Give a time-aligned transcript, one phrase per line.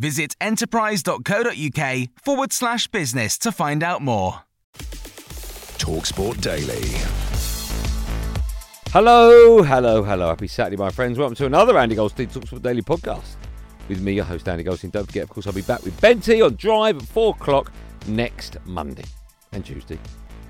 [0.00, 4.40] Visit enterprise.co.uk forward slash business to find out more.
[5.76, 6.88] Talksport Daily.
[8.92, 10.28] Hello, hello, hello.
[10.28, 11.18] Happy Saturday, my friends.
[11.18, 13.36] Welcome to another Andy Goldstein Talksport Daily podcast.
[13.88, 14.90] With me, your host, Andy Goldstein.
[14.90, 17.70] Don't forget, of course, I'll be back with Benty on Drive at 4 o'clock
[18.06, 19.04] next Monday
[19.52, 19.98] and Tuesday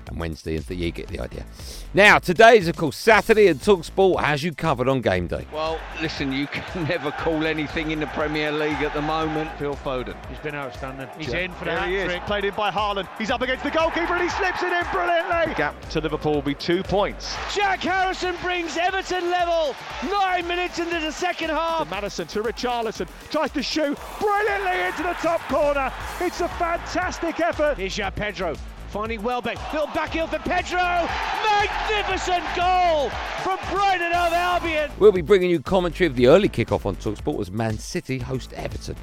[0.07, 1.45] and Wednesday, and you get the idea.
[1.93, 5.45] Now, today is, of course, Saturday, and Talksport has you covered on game day.
[5.53, 9.51] Well, listen, you can never call anything in the Premier League at the moment.
[9.59, 10.15] Phil Foden.
[10.27, 11.07] He's been outstanding.
[11.19, 11.39] He's Yeah.
[11.41, 12.25] in for the There he hat is, trick.
[12.25, 13.07] played in by Haaland.
[13.19, 15.53] He's up against the goalkeeper and he slips it in brilliantly.
[15.53, 17.37] Gap to Liverpool will be two points.
[17.53, 19.75] Jack Harrison brings Everton level.
[20.11, 21.89] Nine minutes into the second To half.
[21.91, 25.93] Maddison to Richarlison, tries to shoot brilliantly into the top corner.
[26.19, 27.77] It's a fantastic effort.
[27.77, 28.55] Here's João Pedro
[28.91, 29.57] finding Welbeck.
[29.71, 31.07] Little backheel for Pedro.
[31.47, 33.09] Magnificent goal
[33.41, 34.91] from Brighton of Albion.
[34.99, 38.51] We'll be bringing you commentary of the early kickoff on Talksport as Man City host
[38.51, 38.97] Everton.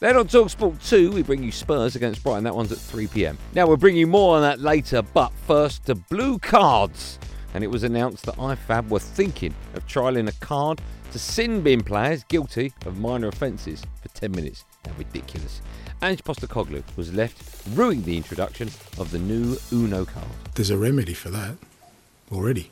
[0.00, 2.44] Then on Talksport 2, we bring you Spurs against Brighton.
[2.44, 3.36] That one's at 3 pm.
[3.54, 7.18] Now, we'll bring you more on that later, but first, the blue cards.
[7.52, 10.80] And it was announced that IFAB were thinking of trialling a card
[11.12, 14.64] to sin bin players guilty of minor offences for 10 minutes.
[14.84, 15.60] How ridiculous.
[16.02, 20.26] Ange Postecoglou was left ruining the introduction of the new Uno card.
[20.54, 21.56] there's a remedy for that
[22.30, 22.70] already.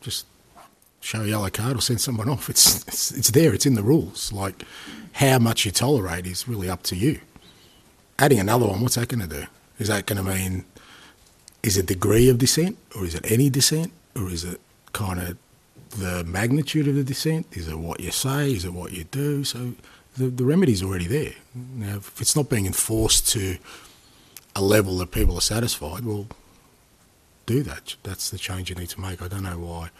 [0.00, 0.26] Just
[1.00, 2.48] show a yellow card or send someone off.
[2.50, 3.54] It's, it's it's there.
[3.54, 4.32] It's in the rules.
[4.32, 4.62] Like
[5.12, 7.20] how much you tolerate is really up to you.
[8.18, 9.46] Adding another one, what's that going to do?
[9.78, 10.64] Is that going to mean
[11.62, 14.60] is it degree of dissent or is it any dissent or is it
[14.92, 15.36] kind of
[15.90, 17.46] the magnitude of the dissent?
[17.52, 18.52] Is it what you say?
[18.52, 19.44] Is it what you do?
[19.44, 19.74] So
[20.16, 21.34] the the remedy's already there.
[21.54, 23.58] Now, if it's not being enforced to
[24.54, 26.26] a level that people are satisfied, well,
[27.44, 27.96] do that.
[28.02, 29.22] That's the change you need to make.
[29.22, 29.90] I don't know why.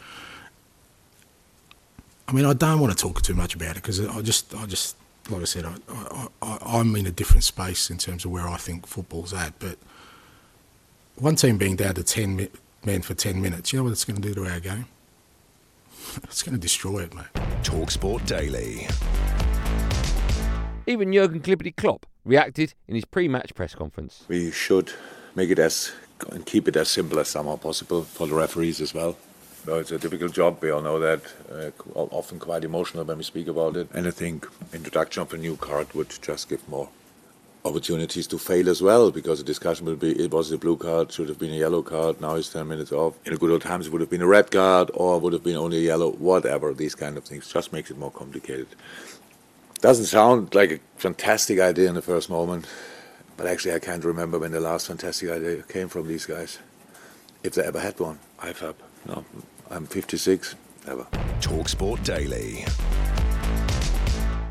[2.28, 4.66] I mean, I don't want to talk too much about it because I just, I
[4.66, 4.96] just,
[5.30, 8.48] like I said, I, I, I, I'm in a different space in terms of where
[8.48, 9.56] I think football's at.
[9.60, 9.78] But
[11.14, 12.48] one team being down to ten
[12.84, 14.86] men for ten minutes, you know what it's going to do to our game?
[16.24, 17.26] It's going to destroy it, mate.
[17.62, 18.86] Talksport Daily.
[20.86, 24.24] Even Jurgen Klippity Klopp reacted in his pre-match press conference.
[24.28, 24.92] we should
[25.34, 25.92] make it as
[26.30, 29.16] and keep it as simple as somehow possible for the referees as well.
[29.66, 30.58] No, it's a difficult job.
[30.62, 31.22] We all know that.
[31.50, 33.88] Uh, often quite emotional when we speak about it.
[33.92, 36.88] And I think introduction of a new card would just give more
[37.66, 41.12] opportunities to fail as well because the discussion will be it was a blue card,
[41.12, 43.14] should have been a yellow card, now it's 10 minutes off.
[43.26, 45.42] In the good old times, it would have been a red card or would have
[45.42, 46.72] been only a yellow, whatever.
[46.72, 48.68] These kind of things just makes it more complicated.
[49.80, 52.66] Doesn't sound like a fantastic idea in the first moment,
[53.36, 56.58] but actually, I can't remember when the last fantastic idea came from these guys.
[57.42, 58.18] If they ever had one.
[58.40, 58.74] IFAB.
[59.06, 59.24] No,
[59.70, 60.54] I'm 56.
[60.86, 61.06] Never.
[61.40, 62.64] Talksport Daily.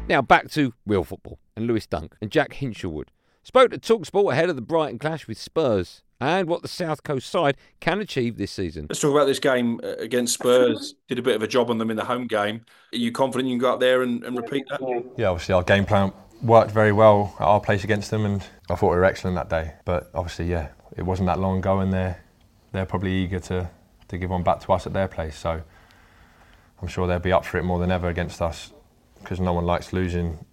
[0.07, 3.07] Now back to real football and Lewis Dunk and Jack Hinshelwood
[3.41, 7.27] spoke to Talksport ahead of the Brighton clash with Spurs and what the South Coast
[7.27, 8.85] side can achieve this season.
[8.87, 10.93] Let's talk about this game uh, against Spurs.
[11.07, 12.65] Did a bit of a job on them in the home game.
[12.93, 14.79] Are you confident you can go out there and, and repeat that?
[15.17, 16.13] Yeah, obviously our game plan
[16.43, 19.49] worked very well at our place against them, and I thought we were excellent that
[19.49, 19.73] day.
[19.85, 22.23] But obviously, yeah, it wasn't that long ago, and they're
[22.71, 23.69] they're probably eager to
[24.07, 25.37] to give one back to us at their place.
[25.37, 25.63] So
[26.81, 28.71] I'm sure they'll be up for it more than ever against us,
[29.19, 30.45] because no one likes losing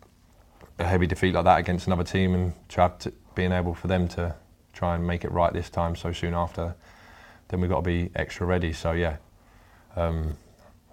[0.78, 3.88] a heavy defeat like that against another team, and to have to, being able for
[3.88, 4.34] them to
[4.72, 6.74] try and make it right this time so soon after,
[7.48, 8.72] then we've got to be extra ready.
[8.72, 9.16] So yeah.
[9.94, 10.36] Um,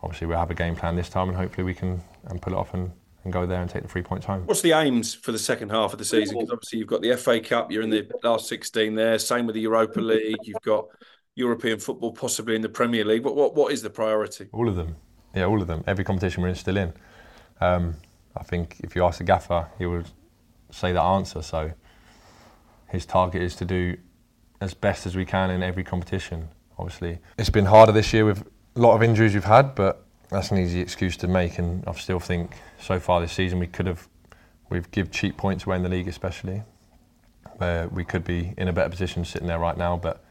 [0.03, 2.57] obviously we'll have a game plan this time and hopefully we can and pull it
[2.57, 2.91] off and,
[3.23, 4.45] and go there and take the three points home.
[4.45, 6.37] What's the aims for the second half of the season?
[6.37, 9.17] Because obviously you've got the FA Cup, you're in the last 16 there.
[9.19, 10.37] Same with the Europa League.
[10.43, 10.87] You've got
[11.35, 13.23] European football, possibly in the Premier League.
[13.23, 14.47] What what, what is the priority?
[14.51, 14.95] All of them.
[15.33, 15.83] Yeah, all of them.
[15.87, 16.93] Every competition we're in still in.
[17.61, 17.95] Um,
[18.35, 20.07] I think if you ask the gaffer, he would
[20.71, 21.41] say that answer.
[21.41, 21.71] So
[22.87, 23.97] his target is to do
[24.61, 26.49] as best as we can in every competition.
[26.77, 30.51] Obviously, it's been harder this year with a lot of injuries we've had, but that's
[30.51, 31.59] an easy excuse to make.
[31.59, 34.07] And I still think so far this season we could have
[34.69, 36.63] we've give cheap points away in the league, especially
[37.57, 39.97] where we could be in a better position sitting there right now.
[39.97, 40.23] But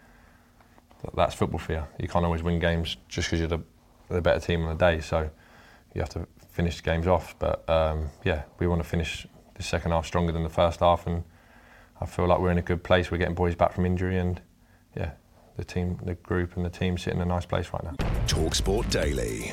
[1.14, 1.84] that's football for you.
[1.98, 3.60] You can't always win games just because you're the,
[4.08, 5.00] the, better team on the day.
[5.00, 5.30] So
[5.94, 6.26] you have to
[6.58, 7.37] finish games off.
[7.38, 11.06] But um, yeah, we want to finish the second half stronger than the first half,
[11.06, 11.22] and
[12.00, 13.12] I feel like we're in a good place.
[13.12, 14.43] We're getting boys back from injury, and
[14.96, 15.12] yeah,
[15.56, 17.94] the team, the group, and the team sit in a nice place right now.
[18.26, 19.52] Talk Sport Daily.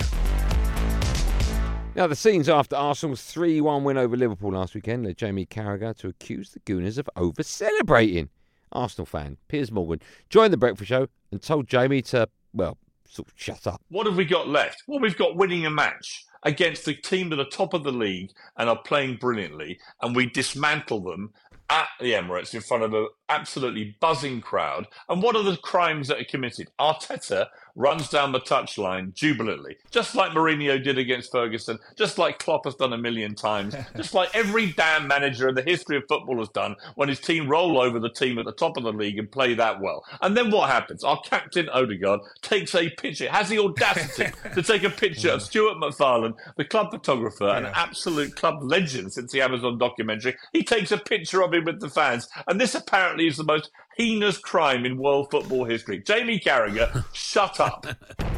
[1.95, 5.95] Now, the scenes after Arsenal's 3 1 win over Liverpool last weekend led Jamie Carragher
[5.97, 8.29] to accuse the Gooners of over celebrating.
[8.71, 10.01] Arsenal fan Piers Morgan
[10.31, 12.79] joined the breakfast show and told Jamie to, well,
[13.15, 13.81] sort of shut up.
[13.89, 14.83] What have we got left?
[14.87, 18.31] Well, we've got winning a match against the team at the top of the league
[18.57, 21.33] and are playing brilliantly, and we dismantle them
[21.69, 24.87] at the Emirates in front of an absolutely buzzing crowd.
[25.09, 26.69] And what are the crimes that are committed?
[26.79, 32.65] Arteta runs down the touchline jubilantly, just like Mourinho did against Ferguson, just like Klopp
[32.65, 36.39] has done a million times, just like every damn manager in the history of football
[36.39, 39.19] has done when his team roll over the team at the top of the league
[39.19, 40.05] and play that well.
[40.21, 41.03] And then what happens?
[41.03, 45.77] Our captain Odegaard takes a picture, has the audacity to take a picture of Stuart
[45.79, 47.57] MacFarlane, the club photographer, yeah.
[47.57, 50.35] an absolute club legend since the Amazon documentary.
[50.53, 53.69] He takes a picture of him with the fans, and this apparently is the most
[53.97, 55.99] heinous crime in world football history.
[55.99, 57.85] Jamie Carragher, shut up.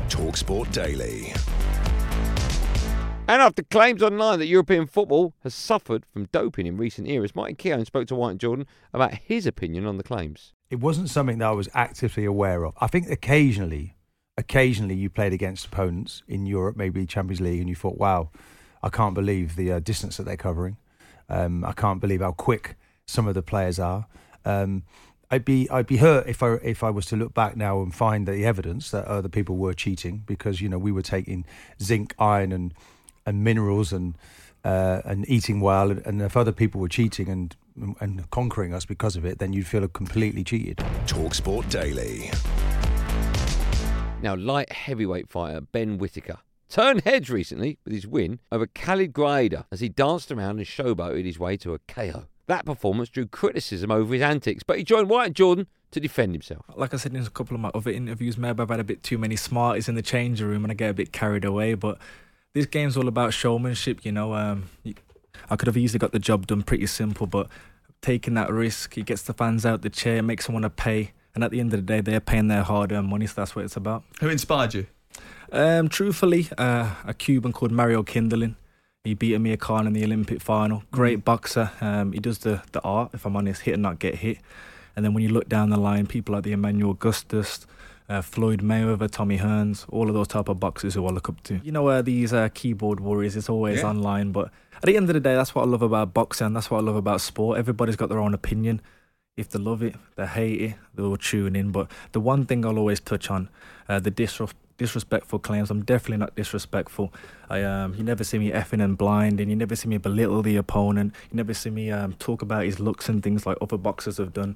[0.09, 1.33] Talksport Daily.
[3.29, 7.57] And after claims online that European football has suffered from doping in recent years, Martin
[7.57, 10.53] Keown spoke to White and Jordan about his opinion on the claims.
[10.69, 12.73] It wasn't something that I was actively aware of.
[12.79, 13.97] I think occasionally,
[14.37, 18.29] occasionally you played against opponents in Europe, maybe Champions League, and you thought, "Wow,
[18.81, 20.77] I can't believe the uh, distance that they're covering.
[21.27, 22.75] Um, I can't believe how quick
[23.05, 24.07] some of the players are."
[24.45, 24.83] Um,
[25.29, 27.93] I'd be I'd be hurt if I if I was to look back now and
[27.93, 31.45] find the evidence that other people were cheating because you know we were taking
[31.81, 32.73] zinc, iron, and
[33.25, 34.17] and minerals and
[34.63, 37.55] uh, and eating well, and if other people were cheating and
[37.99, 40.83] and conquering us because of it, then you'd feel completely cheated.
[41.05, 42.31] Talk Sport Daily.
[44.21, 46.39] Now, light heavyweight fighter Ben Whittaker
[46.69, 51.25] turned heads recently with his win over Khalid Graidia as he danced around and showboated
[51.25, 52.25] his way to a KO.
[52.47, 56.33] That performance drew criticism over his antics, but he joined White and Jordan to defend
[56.33, 56.65] himself.
[56.75, 59.03] Like I said in a couple of my other interviews, maybe I've had a bit
[59.03, 61.73] too many smarties in the changing room and I get a bit carried away.
[61.73, 61.97] But
[62.53, 64.33] this game's all about showmanship, you know.
[64.33, 64.69] Um,
[65.49, 67.49] I could have easily got the job done pretty simple, but
[68.01, 71.11] taking that risk, it gets the fans out the chair, makes them want to pay.
[71.35, 73.55] And at the end of the day, they're paying their hard earned money, so that's
[73.55, 74.03] what it's about.
[74.21, 74.87] Who inspired you?
[75.51, 78.55] Um, truthfully, uh, a Cuban called Mario Kindelán.
[79.07, 80.83] He beat Amir Khan in the Olympic final.
[80.91, 81.23] Great mm.
[81.23, 81.71] boxer.
[81.79, 84.39] Um, he does the, the art, if I'm honest, hit and not get hit.
[84.97, 87.65] And then when you look down the line, people like the Emmanuel Augustus,
[88.09, 91.41] uh, Floyd Mayweather, Tommy Hearns, all of those type of boxers who I look up
[91.43, 91.61] to.
[91.63, 93.87] You know, uh, these uh, keyboard warriors, it's always yeah.
[93.87, 96.51] online, but at the end of the day, that's what I love about boxing.
[96.51, 97.57] That's what I love about sport.
[97.57, 98.81] Everybody's got their own opinion.
[99.37, 101.71] If they love it, they hate it, they'll tune in.
[101.71, 103.47] But the one thing I'll always touch on,
[103.87, 105.69] uh, the disrespect disrespectful claims.
[105.69, 107.13] I'm definitely not disrespectful.
[107.49, 110.41] I um, you never see me effing and blind, and you never see me belittle
[110.41, 111.13] the opponent.
[111.31, 114.33] You never see me um, talk about his looks and things like other boxers have
[114.33, 114.55] done.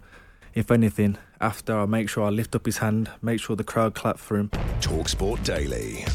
[0.54, 3.96] If anything, after I make sure I lift up his hand, make sure the crowd
[3.96, 4.50] clap for him.
[4.82, 6.06] Talk Sport Daily.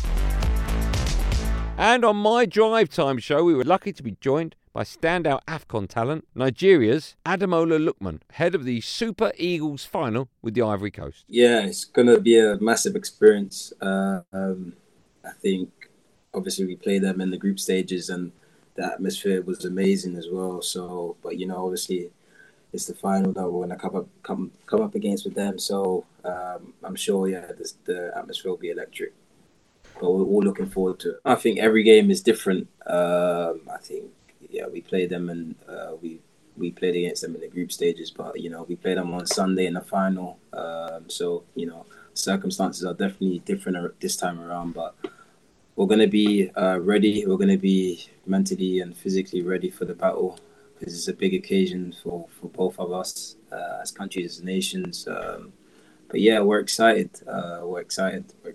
[1.79, 5.89] And on my drive time show, we were lucky to be joined by standout AFCON
[5.89, 11.25] talent, Nigeria's Ademola Lookman, head of the Super Eagles final with the Ivory Coast.
[11.29, 13.73] Yeah, it's going to be a massive experience.
[13.81, 14.75] Uh, um,
[15.25, 15.71] I think
[16.35, 18.33] obviously we play them in the group stages and
[18.75, 20.61] the atmosphere was amazing as well.
[20.61, 22.11] So, but you know, obviously
[22.75, 25.59] it's the final that we're going to come up come come up against with them.
[25.59, 29.15] So um, I'm sure, yeah, this, the atmosphere will be electric.
[29.99, 31.21] But we're all looking forward to it.
[31.25, 32.69] I think every game is different.
[32.87, 34.11] Um, I think
[34.51, 36.21] yeah, we played them and uh, we
[36.57, 39.27] we played against them in the group stages, but you know we played them on
[39.27, 40.39] Sunday in the final.
[40.53, 44.95] Um, so you know circumstances are definitely different this time around, but
[45.77, 47.27] we're gonna be uh, ready.
[47.27, 50.39] We're gonna be mentally and physically ready for the battle
[50.79, 55.07] because it's a big occasion for for both of us uh, as countries, as nations.
[55.07, 55.53] Um,
[56.09, 57.11] but yeah, we're excited.
[57.27, 58.33] Uh, we're excited.
[58.43, 58.55] We're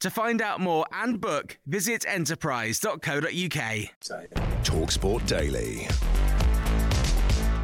[0.00, 3.00] To find out more and book, visit enterprise.co.uk.
[4.64, 5.88] Talksport Daily.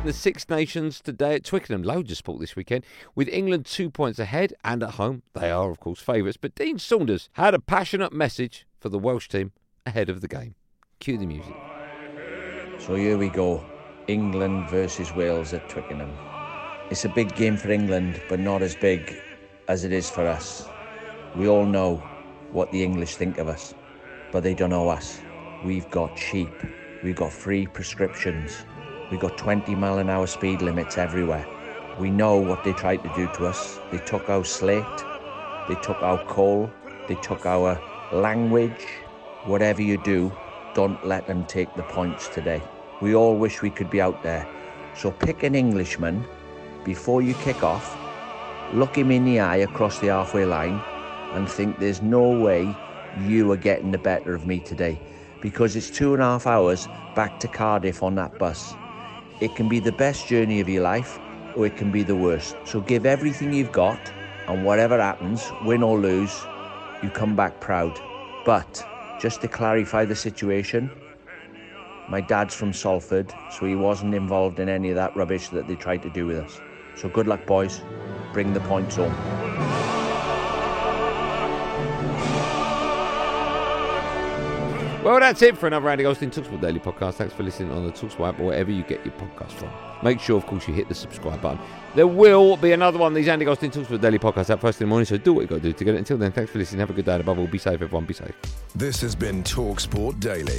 [0.04, 1.82] The Six Nations today at Twickenham.
[1.82, 2.84] Loads of sport this weekend.
[3.14, 6.36] With England two points ahead and at home, they are, of course, favourites.
[6.36, 9.52] But Dean Saunders had a passionate message for the Welsh team
[9.86, 10.56] ahead of the game.
[11.00, 11.56] Cue the music.
[12.78, 13.64] So here we go
[14.08, 16.12] England versus Wales at Twickenham.
[16.90, 19.16] It's a big game for England, but not as big
[19.68, 20.68] as it is for us.
[21.34, 22.02] We all know
[22.52, 23.74] what the English think of us,
[24.32, 25.20] but they don't know us.
[25.64, 26.52] We've got sheep,
[27.02, 28.64] we've got free prescriptions,
[29.10, 31.46] we've got 20 mile an hour speed limits everywhere.
[31.98, 33.80] We know what they tried to do to us.
[33.90, 34.84] They took our slate,
[35.68, 36.70] they took our coal,
[37.08, 37.80] they took our
[38.12, 38.86] language.
[39.44, 40.32] Whatever you do,
[40.74, 42.62] don't let them take the points today.
[43.00, 44.46] We all wish we could be out there.
[44.94, 46.24] So pick an Englishman
[46.84, 47.96] before you kick off,
[48.74, 50.80] look him in the eye across the halfway line,
[51.32, 52.74] and think there's no way
[53.20, 54.98] you are getting the better of me today
[55.40, 58.74] because it's two and a half hours back to Cardiff on that bus.
[59.40, 61.18] It can be the best journey of your life
[61.56, 62.56] or it can be the worst.
[62.64, 64.12] So give everything you've got,
[64.46, 66.44] and whatever happens, win or lose,
[67.02, 67.98] you come back proud.
[68.44, 68.86] But
[69.20, 70.90] just to clarify the situation,
[72.08, 75.74] my dad's from Salford, so he wasn't involved in any of that rubbish that they
[75.74, 76.60] tried to do with us.
[76.94, 77.80] So good luck, boys.
[78.32, 79.45] Bring the points home.
[85.06, 87.14] Well, that's it for another Andy Goldstein Talksport Daily podcast.
[87.14, 89.70] Thanks for listening on the Talksport or wherever you get your podcast from.
[90.02, 91.60] Make sure, of course, you hit the subscribe button.
[91.94, 94.88] There will be another one of these Andy Goldstein Talksport Daily podcasts out first in
[94.88, 95.98] the morning, so do what you got to do to get it.
[95.98, 96.80] Until then, thanks for listening.
[96.80, 97.12] Have a good day.
[97.12, 98.04] And above all, be safe, everyone.
[98.04, 98.34] Be safe.
[98.74, 100.58] This has been Talksport Daily.